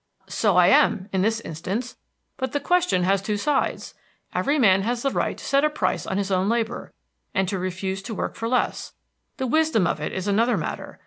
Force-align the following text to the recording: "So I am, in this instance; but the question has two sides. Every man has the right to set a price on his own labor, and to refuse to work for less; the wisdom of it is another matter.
"So 0.29 0.57
I 0.57 0.65
am, 0.69 1.09
in 1.13 1.21
this 1.21 1.41
instance; 1.41 1.95
but 2.35 2.53
the 2.53 2.59
question 2.59 3.03
has 3.03 3.21
two 3.21 3.37
sides. 3.37 3.93
Every 4.33 4.57
man 4.57 4.81
has 4.81 5.03
the 5.03 5.11
right 5.11 5.37
to 5.37 5.45
set 5.45 5.63
a 5.63 5.69
price 5.69 6.07
on 6.07 6.17
his 6.17 6.31
own 6.31 6.49
labor, 6.49 6.91
and 7.35 7.47
to 7.49 7.59
refuse 7.59 8.01
to 8.01 8.15
work 8.15 8.33
for 8.35 8.47
less; 8.49 8.93
the 9.37 9.45
wisdom 9.45 9.85
of 9.85 10.01
it 10.01 10.11
is 10.11 10.27
another 10.27 10.57
matter. 10.57 10.99